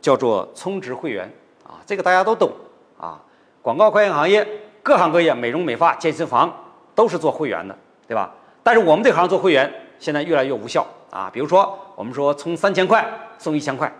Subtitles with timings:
[0.00, 1.30] 叫做充值会员
[1.64, 2.50] 啊，这个大家都懂
[2.98, 3.20] 啊。
[3.60, 4.46] 广告快银行业
[4.82, 6.50] 各行各业，美容美发、健身房
[6.94, 8.32] 都是做会员的，对吧？
[8.62, 11.30] 但是我们这行做会员现在越来越无效啊。
[11.32, 13.06] 比如说，我们说充三千块
[13.38, 13.92] 送一千块，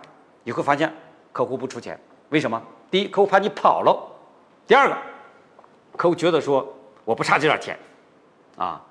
[0.43, 0.91] 你会发现
[1.31, 2.61] 客户不出钱，为什么？
[2.89, 3.93] 第一，客户怕你跑了；
[4.65, 4.97] 第二个，
[5.95, 6.67] 客户觉得说
[7.05, 7.77] 我不差这点钱
[8.57, 8.81] 啊。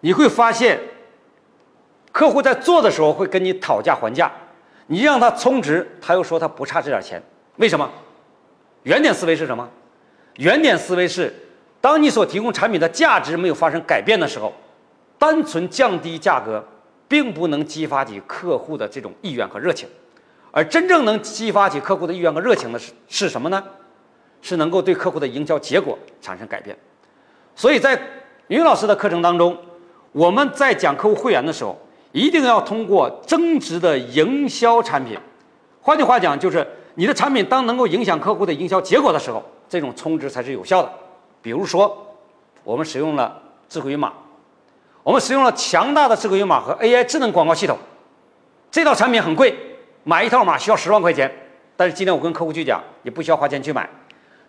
[0.00, 0.78] 你会发现，
[2.12, 4.30] 客户在做的时候会跟你讨价还价，
[4.86, 7.22] 你让他充值，他又说他不差这点钱，
[7.56, 7.90] 为什么？
[8.82, 9.68] 原点思维是什么？
[10.36, 11.32] 原点思维是，
[11.80, 14.52] 当你所提供产品的价值没有发生改变的时候，
[15.18, 16.62] 单纯降低价格，
[17.08, 19.88] 并不能激发起客户的这种意愿和热情，
[20.50, 23.62] 而真正能激发起客户的意愿和热情的是是什么呢？
[24.42, 26.76] 是能够对客户的营销结果产生改变。
[27.54, 27.98] 所以在
[28.48, 29.56] 云老师的课程当中，
[30.12, 31.80] 我们在讲客户会员的时候，
[32.14, 35.18] 一定要通过增值的营销产品，
[35.82, 36.66] 换句话讲就是。
[36.96, 40.88] 你的产品当能够影响客户的营销结果的时候，这种充值才是有效的。
[41.42, 42.06] 比如说，
[42.62, 44.12] 我们使用了智慧云码，
[45.02, 47.76] 我们使用了强大的智慧云码和 AI 智能广告系统。
[48.70, 49.52] 这套产品很贵，
[50.04, 51.28] 买一套码需要十万块钱。
[51.76, 53.90] 但是今天我跟客户去讲，也不需要花钱去买，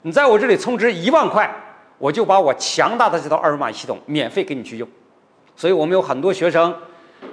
[0.03, 1.51] 你在我这里充值一万块，
[1.97, 4.87] 我就把我强大的这套二维码系统免费给你去用。
[5.55, 6.71] 所以我们有很多学生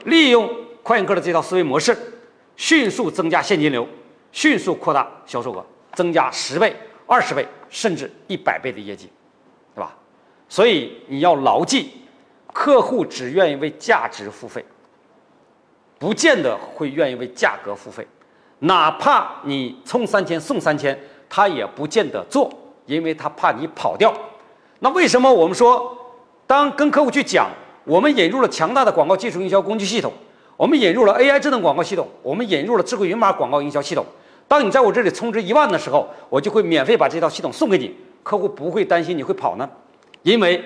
[0.05, 0.49] 利用
[0.83, 1.97] 快印客的这套思维模式，
[2.57, 3.87] 迅速增加现金流。
[4.33, 5.63] 迅速扩大销售额，
[5.93, 6.75] 增加十倍、
[7.07, 9.11] 二十倍，甚至一百倍的业绩，
[9.75, 9.95] 对吧？
[10.49, 11.91] 所以你要牢记，
[12.51, 14.65] 客户只愿意为价值付费，
[15.99, 18.09] 不见得会愿意为价格付费。
[18.61, 20.99] 哪怕你充三千送三千，
[21.29, 22.51] 他也不见得做，
[22.87, 24.11] 因为他怕你跑掉。
[24.79, 25.95] 那为什么我们说，
[26.47, 27.51] 当跟客户去讲，
[27.85, 30.13] 我们引入了强大的广告技术营销工具系统，
[30.57, 34.05] 我们引入了 AI 智能广告系统，我们引入了智慧云码广告营销系统。
[34.47, 39.69] 当你在我这里充值一万的时候，我就会免费把这套系统送给你，客户不会担心你会跑呢，
[40.23, 40.63] 因为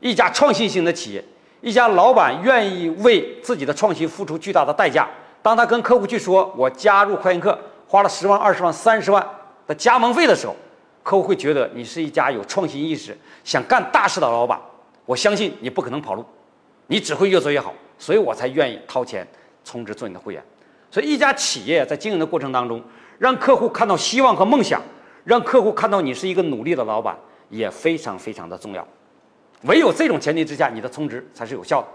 [0.00, 1.22] 一家创新型的企业，
[1.60, 5.08] 一家老板愿意为自己的创新付出巨大的代价。
[5.42, 9.24] 当他跟客户去说我加入快印客花了十万、二十万、三十万
[9.66, 10.56] 的加盟费的时候，
[11.02, 14.60] 客户会觉得你是一家有创新意识、想干大事的老板。
[15.04, 16.24] 我相信你不可能跑路，
[16.86, 19.26] 你只会越做越好，所以我才愿意掏钱
[19.64, 20.42] 充值做你的会员。
[20.90, 22.82] 所以一家企业在经营的过程当中，
[23.18, 24.80] 让客户看到希望和梦想，
[25.24, 27.18] 让客户看到你是一个努力的老板，
[27.50, 28.86] 也非常非常的重要。
[29.62, 31.88] 唯有这种前提之下，你的充值才是有效的。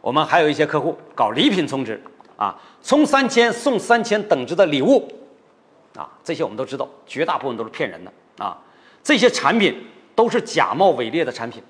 [0.00, 2.02] 我们还有一些客户搞礼品充值，
[2.36, 5.08] 啊，充三千送三千等值的礼物，
[5.94, 8.58] 啊，这些我们都知道，绝大部分都是骗人的啊。
[9.04, 9.86] 这些产品
[10.16, 11.62] 都是假冒伪劣的产品，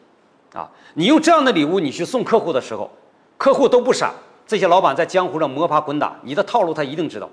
[0.54, 2.90] 啊，你用这样的礼物你去送客户的时候，
[3.36, 4.12] 客户都不傻。
[4.44, 7.30] 这些老板在江湖上摸爬滚打，你的套路他一定知道。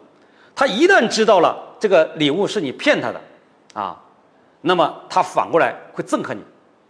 [0.55, 3.21] 他一旦知道了这个礼物是你骗他的，
[3.73, 3.99] 啊，
[4.61, 6.43] 那么他反过来会憎恨你，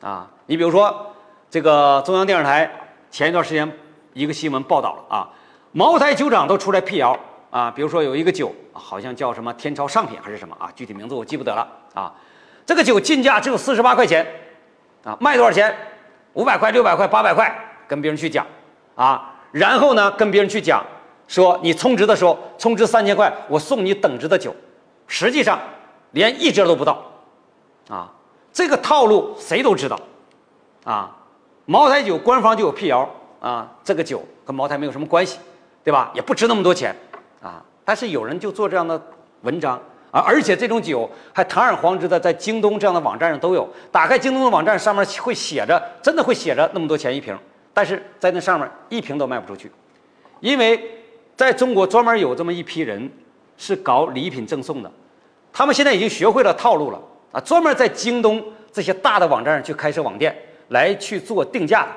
[0.05, 1.13] 啊，你比如说
[1.49, 2.69] 这个中央电视台
[3.09, 3.71] 前一段时间
[4.13, 5.29] 一个新闻报道了啊，
[5.71, 7.17] 茅台酒厂都出来辟谣
[7.49, 12.13] 啊，比如说有一个酒好像叫什么天朝上品还是什么啊，具体名字我记不得了啊，
[12.65, 14.27] 这个酒进价只有四十八块钱，
[15.03, 15.75] 啊，卖多少钱？
[16.33, 17.53] 五百块、六百块、八百块，
[17.87, 18.45] 跟别人去讲，
[18.95, 20.83] 啊，然后呢跟别人去讲。
[21.27, 24.51] 说你充值的时候，充值三千块，我送你等值的酒，
[25.05, 25.59] 实际上
[26.09, 27.05] 连一折都不到，
[27.87, 28.11] 啊，
[28.51, 29.99] 这个套路谁都知道，
[30.83, 31.15] 啊，
[31.65, 33.07] 茅台酒官方就有辟谣
[33.39, 35.37] 啊，这个酒跟茅台没有什么关系，
[35.83, 36.09] 对吧？
[36.15, 36.95] 也不值那么多钱，
[37.43, 38.99] 啊，但是有人就做这样的
[39.41, 39.79] 文章
[40.11, 47.37] 啊，而且这种酒还堂而皇之的在京东这样的网站上都有，打开京东的网站上面会写着，真的会写着那么多钱一瓶，
[47.73, 49.71] 但是在那上面一瓶都卖不出去，
[50.39, 50.95] 因为。
[51.39, 53.09] 在中国专门有这么一批人，
[53.55, 54.91] 是搞礼品赠送的，
[55.53, 57.39] 他们现在已经学会了套路了啊！
[57.39, 58.43] 专门在京东
[58.73, 60.37] 这些大的网站上去开设网店，
[60.67, 61.87] 来去做定价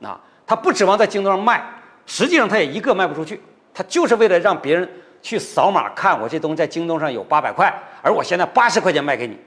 [0.00, 1.64] 的，啊，他不指望在京东上卖，
[2.06, 3.40] 实际上他也一个卖不出去，
[3.72, 4.90] 他就是为了让别人
[5.22, 7.72] 去扫码看我这东西在京东上有八百块，
[8.02, 9.38] 而我现在八十块钱卖给你，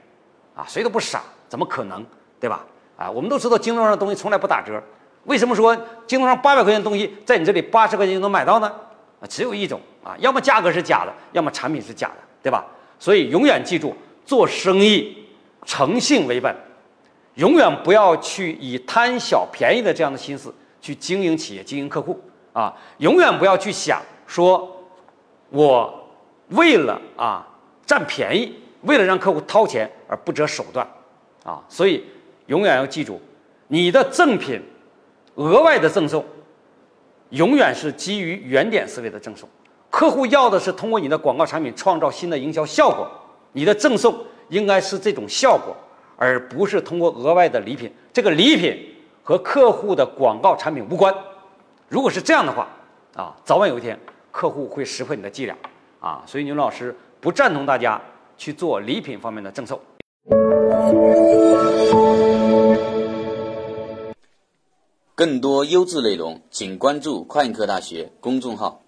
[0.54, 2.04] 啊，谁都不傻，怎么可能，
[2.40, 2.64] 对吧？
[2.96, 4.82] 啊，我们都知道京东上的东西从来不打折，
[5.24, 5.76] 为什么说
[6.06, 8.66] 京东上八百块钱的东西在你这里八十块钱就能买到呢？
[9.20, 12.64] 啊，只有一种啊，要么价格是假的，要么产品是假的，对吧？
[12.98, 13.94] 所以永远记住，
[14.24, 15.26] 做生意
[15.66, 16.56] 诚信为本，
[17.34, 22.18] 永远不要去以贪小便宜的这样的心思去经营企业、经营客户
[22.52, 22.74] 啊！
[22.98, 24.75] 永远不要去想说，
[25.56, 26.08] 我
[26.50, 27.46] 为了啊
[27.86, 30.86] 占便宜，为了让客户掏钱而不择手段
[31.44, 31.62] 啊！
[31.66, 32.04] 所以
[32.46, 33.18] 永远要记住，
[33.68, 34.62] 你的赠品
[35.36, 36.22] 额外的赠送。
[37.30, 39.48] 永远是基于原点思维的赠送，
[39.90, 43.10] 客户要的是通过你的广告产品创造新的营销效果，
[43.52, 44.16] 你的赠送
[44.48, 45.74] 应该是这种效果，
[46.16, 47.92] 而不是通过额外的礼品。
[48.12, 48.94] 这个礼品
[49.24, 51.12] 和客户的广告产品无关。
[51.88, 52.68] 如果是这样的话，
[53.16, 53.98] 啊，早晚有一天
[54.36, 55.56] 客户会识破你的伎俩，
[55.98, 57.98] 啊，所以牛老师不赞同大家
[58.36, 59.80] 去做礼品方面的赠送。
[65.14, 68.82] 更多优质内容，请关注快科大学公众号。